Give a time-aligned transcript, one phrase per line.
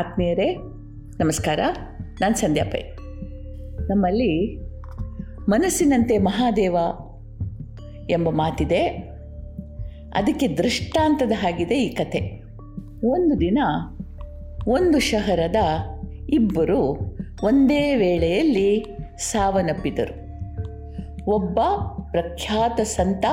[0.00, 0.54] ಆತ್ಮೀಯರೇ,
[1.18, 1.60] ನಮಸ್ಕಾರ.
[2.20, 2.80] ನಾನು ಸಂಧ್ಯಾ ಪೈ.
[3.86, 4.60] ನಮ್ಮಲ್ಲಿ
[5.50, 6.76] ಮನಸ್ಸಿನಂತೆ ಮಹಾದೇವ
[8.10, 8.86] ಎಂಬ ಮಾತಿದೆ.
[10.14, 12.18] ಅದಕ್ಕೆ ದೃಷ್ಟಾಂತದ ಹಾಗಿದೆ ಈ ಕಥೆ.
[13.06, 13.58] ಒಂದು ದಿನ
[14.66, 15.56] ಒಂದು ಶಹರದ
[16.28, 16.98] ಇಬ್ಬರು
[17.42, 18.84] ಒಂದೇ ವೇಳೆಯಲ್ಲಿ
[19.18, 20.30] ಸಾವನ್ನಪ್ಪಿದರು.
[21.30, 21.60] ಒಬ್ಬ
[22.10, 23.24] ಪ್ರಖ್ಯಾತ ಸಂತ,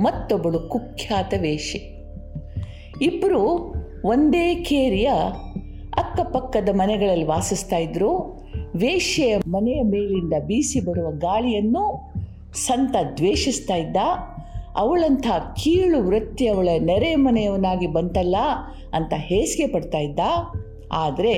[0.00, 1.78] ಮತ್ತೊಬ್ಬಳು ಕುಖ್ಯಾತ ವೇಷಿ
[3.02, 3.74] ಇಬ್ಬರು
[4.04, 5.10] ಒಂದೇ ಕೇರಿಯ
[6.18, 8.16] ಅಕ್ಕಪಕ್ಕದ ಮನೆಗಳಲ್ಲಿ ವಾಸಿಸ್ತಾ ಇದ್ರು.
[8.76, 12.12] ವೇಶ್ಯೆಯ ಮನೆಯ ಮೇಲಿಂದ ಬೀಸಿ ಬರುವ ಗಾಳಿಯನ್ನು
[12.54, 13.96] ಸಂತ ದ್ವೇಷಿಸ್ತಾ ಇದ್ದ.
[14.76, 15.26] ಅವಳಂಥ
[15.64, 18.36] ಕೀಳು ವೃತ್ತಿ ಅವಳ ನೆರೆ ಮನೆಯವನಾಗಿ ಬಂತಲ್ಲ
[18.92, 20.20] ಅಂತ ಹೇಸಿಗೆ ಪಡ್ತಾ ಇದ್ದ.
[20.92, 21.32] ಆದರೆ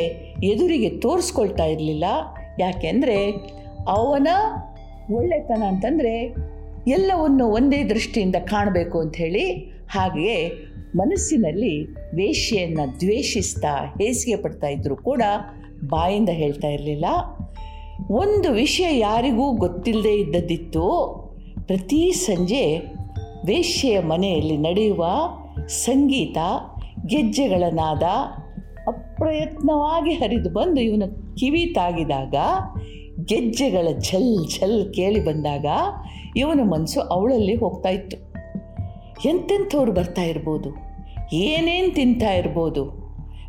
[0.45, 2.05] ಎದುರಿಗೆ ತೋರಿಸ್ಕೊಳ್ತಾ ಇರಲಿಲ್ಲ.
[2.59, 3.31] ಯಾಕೆಂದರೆ
[3.89, 4.29] ಅವನ
[5.13, 6.35] ಒಳ್ಳೆತನ ಅಂತಂದರೆ
[6.89, 9.51] ಎಲ್ಲವನ್ನು ಒಂದೇ ದೃಷ್ಟಿಯಿಂದ ಕಾಣಬೇಕು ಅಂಥೇಳಿ
[9.91, 15.23] ಹಾಗೆಯೇ ಮನಸ್ಸಿನಲ್ಲಿ ವೇಶ್ಯೆಯನ್ನು ದ್ವೇಷಿಸ್ತಾ ಹೇಸಿಗೆ ಪಡ್ತಾ ಇದ್ದರೂ ಕೂಡ
[15.85, 17.05] ಬಾಯಿಂದ ಹೇಳ್ತಾ ಇರಲಿಲ್ಲ.
[18.11, 21.19] ಒಂದು ವಿಷಯ ಯಾರಿಗೂ ಗೊತ್ತಿಲ್ಲದೆ ಇದ್ದದ್ದಿತ್ತು.
[21.67, 22.79] ಪ್ರತಿ ಸಂಜೆ
[23.47, 25.07] ವೇಶ್ಯೆಯ ಮನೆಯಲ್ಲಿ ನಡೆಯುವ
[25.67, 26.39] ಸಂಗೀತ
[27.07, 28.03] ಗೆಜ್ಜೆಗಳ ನಾದ
[28.89, 31.03] ಅಪ್ರಯತ್ನವಾಗಿ ಹರಿದು ಬಂದು ಇವನ
[31.37, 32.35] ಕಿವಿ ತಾಗಿದಾಗ,
[33.25, 35.67] ಗೆಜ್ಜೆಗಳ ಝಲ್ ಝಲ್ ಕೇಳಿ ಬಂದಾಗ
[36.37, 38.17] ಇವನ ಮನಸ್ಸು ಅವಳಲ್ಲಿ ಹೋಗ್ತಾ ಇತ್ತು.
[39.29, 40.88] ಎಂತೆಂಥವ್ರು ಬರ್ತಾ ಇರ್ಬೋದು?
[41.33, 42.85] ಏನೇನು ತಿಂತಾ ಇರ್ಬೋದು,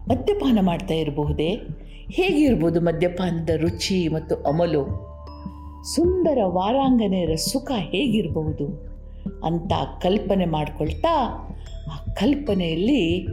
[0.07, 1.51] ಮದ್ಯಪಾನ ಮಾಡ್ತಾ ಇರಬಹುದೇ?
[2.11, 5.09] ಹೇಗಿರ್ಬೋದು ಮದ್ಯಪಾನದ ರುಚಿ ಮತ್ತು ಅಮಲು?
[5.83, 8.65] ಸುಂದರ ವಾರಾಂಗನೆಯರ ಸುಖ ಹೇಗಿರಬಹುದು
[9.45, 11.13] ಅಂತ ಕಲ್ಪನೆ ಮಾಡಿಕೊಳ್ತಾ,
[11.91, 13.27] ಆ ಕಲ್ಪನೆಯಲ್ಲಿ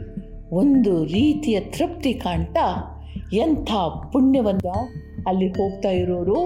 [0.51, 2.65] ಒಂದು ರೀತಿಯ ತೃಪ್ತಿ ಕಾಣ್ತಾ
[3.33, 3.71] ಎಂಥ
[4.13, 4.65] ಪುಣ್ಯವಂತ
[5.27, 6.39] ಅಲ್ಲಿ ಹೋಗ್ತಾ ಇರೋರು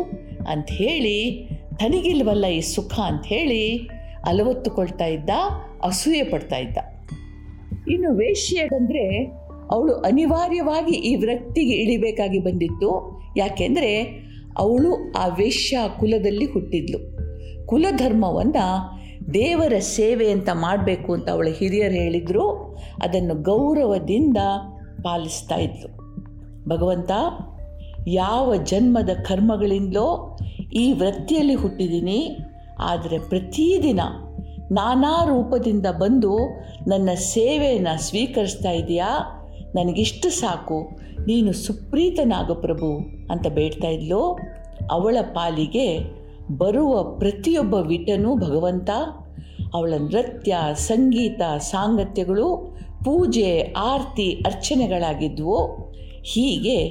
[0.50, 3.90] ಅಂಥೇಳಿ ತನಗಿಲ್ವಲ್ಲ ಈ ಸುಖ ಅಂಥೇಳಿ
[4.26, 5.30] ಅಲವತ್ತುಕೊಳ್ತಾ ಇದ್ದ,
[5.84, 6.78] ಅಸೂಯೆ ಪಡ್ತಾ ಇದ್ದ.
[7.90, 13.22] ಇನ್ನು ವೇಶ್ಯೆ ಅವಳು ಅನಿವಾರ್ಯವಾಗಿ ಈ ವೃತ್ತಿಗೆ ಇಳಿಬೇಕಾಗಿ ಬಂದಿತ್ತು.
[13.38, 14.02] ಯಾಕೆಂದರೆ
[14.58, 17.22] ಅವಳು ಆ ವೇಶ್ಯ ಕುಲದಲ್ಲಿ ಹುಟ್ಟಿದ್ಲು.
[17.66, 19.02] ಕುಲಧರ್ಮವನ್ನು
[19.34, 22.78] ದೇವರ ಸೇವೆ ಅಂತ ಮಾಡಬೇಕು ಅಂತ ಅವಳ ಹಿರಿಯರು ಹೇಳಿದರು.
[23.04, 24.38] ಅದನ್ನು ಗೌರವದಿಂದ
[25.04, 26.02] ಪಾಲಿಸ್ತಾ ಇದ್ಲು.
[26.70, 27.12] ಭಗವಂತ,
[28.08, 30.38] ಯಾವ ಜನ್ಮದ ಕರ್ಮಗಳಿಂದಲೋ
[30.74, 32.38] ಈ ವೃತ್ತಿಯಲ್ಲಿ ಹುಟ್ಟಿದ್ದೀನಿ.
[32.80, 34.00] ಆದರೆ ಪ್ರತಿದಿನ
[34.72, 36.38] ನಾನಾ ರೂಪದಿಂದ ಬಂದು
[36.88, 39.08] ನನ್ನ ಸೇವೆಯನ್ನು ಸ್ವೀಕರಿಸ್ತಾ ಇದೆಯಾ?
[39.76, 40.90] ನನಗಿಷ್ಟು ಸಾಕು.
[41.28, 42.98] ನೀನು ಸುಪ್ರೀತನಾಗ ಪ್ರಭು
[43.32, 44.40] ಅಂತ ಬೇಡ್ತಾ ಇದ್ಲು.
[44.92, 46.00] ಅವಳ ಪಾಲಿಗೆ
[46.58, 48.90] ಬರುವ ಪ್ರತಿಯೊಬ್ಬ ವಿಟನೂ ಭಗವಂತ.
[49.74, 55.66] ಅವಳ ನೃತ್ಯ, ಸಂಗೀತ, ಸಾಂಗತ್ಯಗಳು, ಪೂಜೆ, ಆರತಿ, ಅರ್ಚನೆಗಳಾಗಿದ್ವು.
[56.24, 56.88] ಹೀಗೆ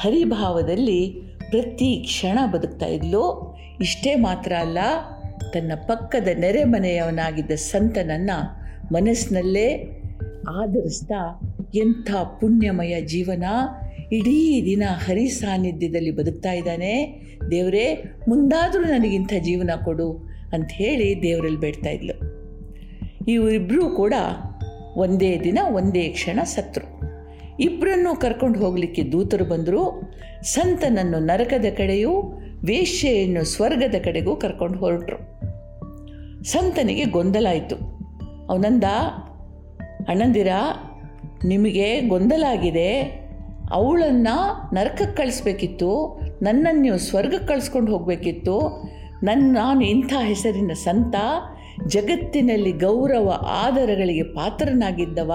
[0.00, 1.10] ಹರಿಭಾವದಲ್ಲಿ
[1.50, 3.56] ಪ್ರತಿ ಕ್ಷಣ ಬದುಕ್ತಾ ಇದ್ಲು.
[3.80, 4.78] ಇಷ್ಟೇ ಮಾತ್ರ ಅಲ್ಲ
[5.52, 8.64] ತನ್ನ ಪಕ್ಕದ ನೆರೆಮನೆಯವನಾಗಿದ್ದ ಸಂತನನ್ನು
[8.94, 9.72] ಮನಸ್ಸಿನಲ್ಲೇ
[10.48, 11.40] ಆಧರಿಸ್ತಾ
[11.74, 13.44] ಎಂಥ ಪುಣ್ಯಮಯ ಜೀವನ
[14.12, 17.20] ಇಡೀ ದಿನ ಹರಿ ಸಾನ್ನಿಧ್ಯದಲ್ಲಿ ಬದುಕ್ತಾ ಇದ್ದಾನೆ.
[17.50, 20.12] ದೇವರೇ, ಮುಂದಾದರೂ ನನಗಿಂಥ ಜೀವನ ಕೊಡು
[20.52, 22.34] ಅಂತ ಹೇಳಿ ದೇವರಲ್ಲಿ ಬೇಡ್ತಾ ಇದ್ಲು.
[23.28, 24.14] ಇವರಿಬ್ಬರೂ ಕೂಡ
[24.96, 26.93] ಒಂದೇ ದಿನ, ಒಂದೇ ಕ್ಷಣ ಸತ್ರು.
[27.60, 30.12] ಇಬ್ಬರನ್ನು ಕರ್ಕೊಂಡು ಹೋಗಲಿಕ್ಕೆ ದೂತರು ಬಂದರು.
[30.42, 32.22] ಸಂತನನ್ನು ನರಕದ ಕಡೆಯೂ
[32.64, 35.18] ವೇಶ್ಯೆಯನ್ನು ಸ್ವರ್ಗದ ಕಡೆಗೂ ಕರ್ಕೊಂಡು ಹೊರಟರು.
[36.44, 37.76] ಸಂತನಿಗೆ ಗೊಂದಲ ಆಯಿತು
[38.50, 38.84] ಅವನಂದ
[40.08, 40.48] ಅಣ್ಣಂದಿರ,
[41.44, 43.24] ನಿಮಗೆ ಗೊಂದಲ ಆಗಿದೆ
[43.70, 46.20] ಅವಳನ್ನು ನರಕಕ್ಕೆ ಕಳಿಸ್ಬೇಕಿತ್ತು.
[46.42, 48.82] ನನ್ನನ್ನು ನೀವು ಸ್ವರ್ಗಕ್ಕೆ ಕಳಿಸ್ಕೊಂಡು ಹೋಗಬೇಕಿತ್ತು.
[49.22, 51.14] ನನ್ನ, ನಾನು ಇಂಥ ಹೆಸರಿನ ಸಂತ
[51.86, 55.32] ಜಗತ್ತಿನಲ್ಲಿ ಗೌರವ, ಆದರಗಳಿಗೆ ಪಾತ್ರನಾಗಿದ್ದವ,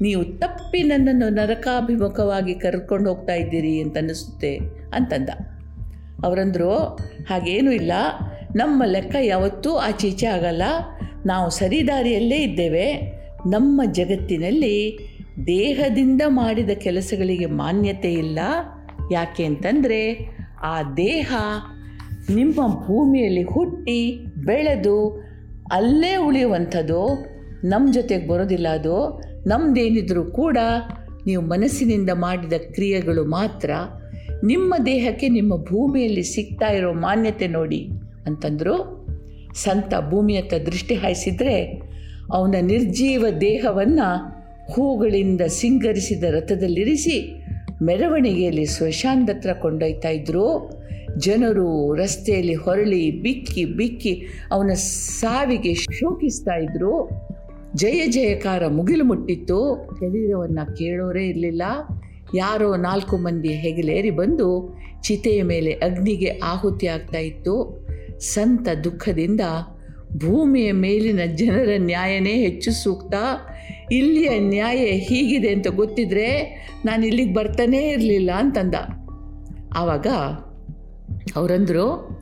[0.00, 4.56] ನೀವು ತಪ್ಪಿ ನನ್ನನ್ನು ನರಕಾಭಿಮುಖವಾಗಿ ಕರ್ಕೊಂಡು ಹೋಗ್ತಾ ಇದ್ದೀರಿ ಅಂತ ಅನ್ನಿಸುತ್ತೆ
[4.94, 5.28] ಅಂತಂದ.
[6.24, 7.92] ಅವರಂದರು, ಹಾಗೇನೂ ಇಲ್ಲ.
[8.56, 10.62] ನಮ್ಮ ಲೆಕ್ಕ ಯಾವತ್ತೂ ಆಚೀಚೆ ಆಗಲ್ಲ.
[11.26, 12.92] ನಾವು ಸರಿದಾರಿಯಲ್ಲೇ ಇದ್ದೇವೆ.
[13.50, 14.98] ನಮ್ಮ ಜಗತ್ತಿನಲ್ಲಿ
[15.46, 18.38] ದೇಹದಿಂದ ಮಾಡಿದ ಕೆಲಸಗಳಿಗೆ ಮಾನ್ಯತೆ ಇಲ್ಲ.
[19.12, 20.28] ಯಾಕೆ ಅಂತಂದರೆ,
[20.62, 21.34] ಆ ದೇಹ
[22.30, 25.21] ನಿಮ್ಮ ಭೂಮಿಯಲ್ಲಿ ಹುಟ್ಟಿ ಬೆಳೆದು
[25.72, 27.32] ಅಲ್ಲೇ ಉಳಿಯುವಂಥದ್ದು
[27.64, 29.22] ನಮ್ಮ ಜೊತೆಗೆ ಬರೋದಿಲ್ಲ ಅದು.
[29.46, 30.58] ನಮ್ಮದೇನಿದ್ರೂ ಕೂಡ
[31.26, 33.70] ನೀವು ಮನಸ್ಸಿನಿಂದ ಮಾಡಿದ ಕ್ರಿಯೆಗಳು ಮಾತ್ರ
[34.44, 37.88] ನಿಮ್ಮ ದೇಹಕ್ಕೆ ನಿಮ್ಮ ಭೂಮಿಯಲ್ಲಿ ಸಿಗ್ತಾ ಇರೋ ಮಾನ್ಯತೆ ನೋಡಿ
[38.26, 38.74] ಅಂತಂದರು
[39.54, 41.64] ಸಂತ ಭೂಮಿಯತ್ತ ದೃಷ್ಟಿ ಹಾಯಿಸಿದರೆ
[42.32, 44.08] ಅವನ ನಿರ್ಜೀವ ದೇಹವನ್ನು
[44.72, 47.44] ಹೂಗಳಿಂದ ಸಿಂಗರಿಸಿದ ರಥದಲ್ಲಿರಿಸಿ
[47.82, 50.72] ಮೆರವಣಿಗೆಯಲ್ಲಿ ಸ್ವಶಾಂತತ್ರ ಕೊಂಡೊಯ್ತಾ ಇದ್ದರು
[51.18, 54.22] ಜನರು ರಸ್ತೆಯಲ್ಲಿ ಹೊರಳಿ ಬಿಕ್ಕಿ ಬಿಕ್ಕಿ
[54.52, 57.10] ಅವನ ಸಾವಿಗೆ ಶೋಕಿಸ್ತಾ ಇದ್ರು.
[57.74, 59.88] ಜಯ ಜಯಕಾರ ಮುಗಿಲು ಮುಟ್ಟಿತ್ತು.
[60.00, 61.62] ಶರೀರವನ್ನು ಕೇಳೋರೇ ಇರಲಿಲ್ಲ.
[62.34, 67.86] ಯಾರೋ ನಾಲ್ಕು ಮಂದಿ ಹೆಗಲೇರಿ ಬಂದು ಚಿತೆಯ ಮೇಲೆ ಅಗ್ನಿಗೆ ಆಹುತಿ ಆಗ್ತಾ ಇತ್ತು.
[68.20, 69.40] ಸಂತ ದುಃಖದಿಂದ
[70.16, 73.14] ಭೂಮಿಯ ಮೇಲಿನ ಜನರ ನ್ಯಾಯನೇ ಹೆಚ್ಚು ಸೂಕ್ತ.
[73.92, 76.28] ಇಲ್ಲಿಯ ನ್ಯಾಯ ಹೀಗಿದೆ ಅಂತ ಗೊತ್ತಿದ್ರೆ
[76.84, 78.74] ನಾನು ಇಲ್ಲಿಗೆ ಬರ್ತಾನೇ ಇರಲಿಲ್ಲ ಅಂತಂದ.
[79.74, 80.06] ಆವಾಗ
[81.36, 82.18] ಅವರಂದರು,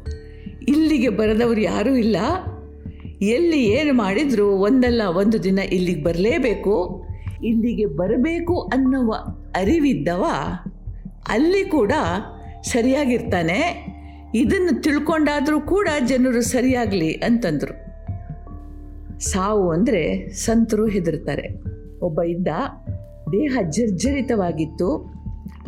[0.68, 2.16] ಇಲ್ಲಿಗೆ ಬರದವರು ಯಾರೂ ಇಲ್ಲ.
[3.22, 7.04] ಎಲ್ಲಿ ಏನು ಮಾಡಿದರೂ ಒಂದಲ್ಲ ಒಂದು ದಿನ ಇಲ್ಲಿಗೆ ಬರಲೇಬೇಕು.
[7.44, 9.14] ಇಲ್ಲಿಗೆ ಬರಬೇಕು ಅನ್ನುವ
[9.56, 10.24] ಅರಿವಿದ್ದವ
[11.28, 11.92] ಅಲ್ಲಿ ಕೂಡ
[12.62, 13.86] ಸರಿಯಾಗಿರ್ತಾನೆ.
[14.34, 17.90] ಇದನ್ನು ತಿಳ್ಕೊಂಡಾದರೂ ಕೂಡ ಜನರು ಸರಿಯಾಗಲಿ ಅಂತಂದರು.
[19.18, 21.48] ಸಾವು ಅಂದರೆ ಸಂತರು ಹೆದರ್ತಾರೆ.
[22.00, 22.48] ಒಬ್ಬ ಇದ್ದ
[23.32, 25.20] ದೇಹ ಜರ್ಜರಿತವಾಗಿತ್ತು.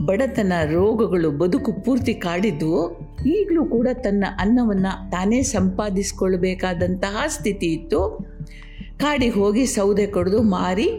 [0.05, 8.27] ಬಡತನ ರೋಗಗಳು ಬದುಕು ಪೂರ್ತಿ ಕಾಡಿದ್ವು ಈಗಲೂ ಕೂಡ ತನ್ನ ಅನ್ನವನ್ನು ತಾನೇ ಸಂಪಾದಿಸ್ಕೊಳ್ಬೇಕಾದಂತಹ ಸ್ಥಿತಿ ಇತ್ತು.
[8.99, 10.91] ಕಾಡಿಗೆ ಹೋಗಿ ಸೌದೆ ಕಡಿದು ಮಾರಿ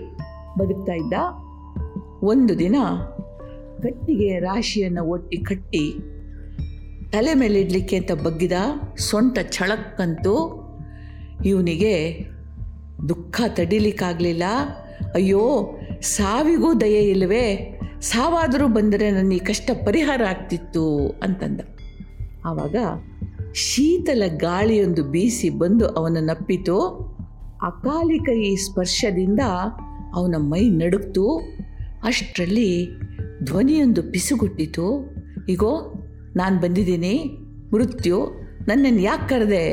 [0.59, 1.13] ಬದುಕ್ತಾ ಇದ್ದ.
[2.23, 2.75] ಒಂದು ದಿನ
[3.81, 5.95] ಕಟ್ಟಿಗೆ ರಾಶಿಯನ್ನು ಒಟ್ಟಿ ಕಟ್ಟಿ
[7.11, 8.51] ತಲೆ ಮೇಲೆ ಇಡಲಿಕ್ಕೆ ಅಂತ ಬಗ್ಗಿದ
[8.97, 10.59] ಸೊಂಟ ಛಳಕ್ಕಂತೂ
[11.45, 12.25] ಇವನಿಗೆ
[13.09, 14.43] ದುಃಖ ತಡಿಲಿಕ್ಕಾಗಲಿಲ್ಲ.
[15.13, 21.61] ಅಯ್ಯೋ, ಸಾವಿಗೂ ದಯೆ ಇಲ್ಲವೇ ಸಾವಾದರೂ ಬಂದರೆ ನನ್ನ ಈ ಕಷ್ಟ ಪರಿಹಾರ ಆಗ್ತಿತ್ತು ಅಂತಂದ.
[22.45, 22.75] ಆವಾಗ
[23.53, 26.79] ಶೀತಲ ಗಾಳಿಯೊಂದು ಬೀಸಿ ಬಂದು ಅವನ ನಪ್ಪಿತು.
[27.63, 29.39] ಅಕಾಲಿಕ ಈ ಸ್ಪರ್ಶದಿಂದ
[30.13, 31.37] ಅವನ ಮೈ ನಡುಕ್ತು
[32.03, 32.87] ಅಷ್ಟರಲ್ಲಿ
[33.43, 35.15] ಧ್ವನಿಯೊಂದು ಪಿಸುಗುಟ್ಟಿತು.
[35.49, 35.93] ಈಗೋ
[36.35, 37.37] ನಾನು ಬಂದಿದ್ದೀನಿ.
[37.73, 38.31] ಮೃತ್ಯು.
[38.67, 39.69] ನನ್ನನ್ನು ಯಾಕೆ ಕರೆದೆ?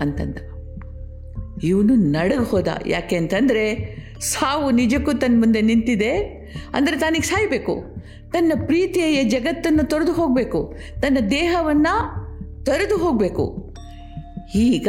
[0.00, 0.36] ಅಂತಂದ.
[1.62, 2.68] ಇವನು ನಡಗ ಹೋದ.
[2.86, 6.18] ಯಾಕೆ ಅಂತಂದರೆ ಸಾವು ನಿಜಕ್ಕೂ ತನ್ನ ಮುಂದೆ ನಿಂತಿದೆ.
[6.74, 7.84] ಅಂದರೆ ತಾನಿಗೆ ಸಾಯಬೇಕು.
[8.32, 10.74] ತನ್ನ ಪ್ರೀತಿಯ ಜಗತ್ತನ್ನು ತೊರೆದು ಹೋಗಬೇಕು.
[11.02, 12.20] ತನ್ನ ದೇಹವನ್ನು
[12.64, 13.74] ತೊರೆದು ಹೋಗಬೇಕು.
[14.54, 14.88] ಈಗ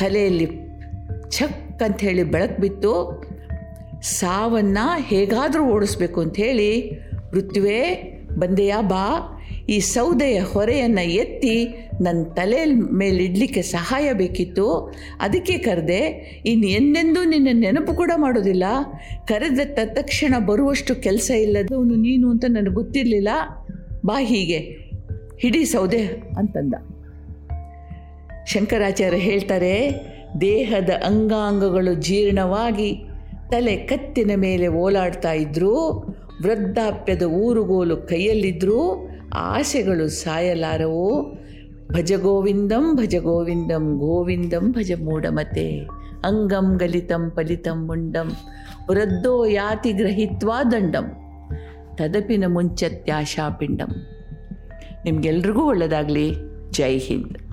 [0.00, 0.46] ತಲೆಯಲ್ಲಿ
[1.30, 3.24] ಛಕ್ ಅಂತ ಹೇಳಿ ಬೆಳಕು ಬಿತ್ತು.
[4.02, 6.90] ಸಾವನ್ನು ಹೇಗಾದರೂ ಓಡಿಸ್ಬೇಕು ಅಂಥೇಳಿ
[7.32, 9.40] ಮೃತ್ಯುವೇ ಬಂದೆಯಾ ಬಾ.
[9.68, 11.64] ಈ ಸೌದೆಯ ಹೊರೆಯನ್ನು ಎತ್ತಿ
[12.00, 14.94] ನನ್ನ ತಲೆ ಮೇಲಿಡಲಿಕ್ಕೆ ಸಹಾಯ ಬೇಕಿತ್ತು.
[15.20, 16.00] ಅದಕ್ಕೆ ಕರೆದೆ,
[16.46, 18.64] ಇನ್ನು ಎಂದೆಂದೂ ನಿನ್ನ ನೆನಪು ಕೂಡ ಮಾಡೋದಿಲ್ಲ.
[19.24, 23.28] ಕರೆದ ತಕ್ಷಣ ಬರುವಷ್ಟು ಕೆಲಸ ಇಲ್ಲದವನು ನೀನು ಅಂತ ನನಗೆ ಗೊತ್ತಿರಲಿಲ್ಲ.
[24.04, 24.58] ಬಾ ಹೀಗೆ.
[25.38, 26.06] ಹಿಡಿ ಸೌದೆ
[26.38, 26.74] ಅಂತಂದ.
[28.46, 29.90] ಶಂಕರಾಚಾರ್ಯ ಹೇಳ್ತಾರೆ,
[30.40, 33.04] ದೇಹದ ಅಂಗಾಂಗಗಳು ಜೀರ್ಣವಾಗಿ
[33.50, 35.76] ತಲೆ ಕತ್ತಿನ ಮೇಲೆ ಓಲಾಡ್ತಾ ಇದ್ದರೂ
[36.42, 41.34] ವೃದ್ಧಾಪ್ಯದ ಊರುಗೋಲು ಕೈಯಲ್ಲಿದ್ದರೂ ಆಸೆಗಳು ಸಾಯಲಾರವು.
[41.92, 45.88] ಭಜ ಗೋವಿಂದಂ ಭಜ ಗೋವಿಂದಂ ಗೋವಿಂದಂ ಭಜ ಮೂಢಮತೆ
[46.24, 48.32] ಅಂಗಂ ಗಲಿತಂ, ಫಲಿತಂ, ಮುಂಡಂ.
[48.90, 51.12] ವೃದ್ಧೋ ಯಾತಿ ಗ್ರಹಿತ್ವಾ ದಂಡಂ.
[51.94, 54.06] ತದಪಿನ ಮುಂಚತ್ಯಾಶಾಪಿಂಡಂ.
[55.04, 56.34] ನಿಮಗೆಲ್ರಿಗೂ ಒಳ್ಳೆಯದಾಗಲಿ
[56.70, 57.43] ಜೈ ಹಿಂದ್.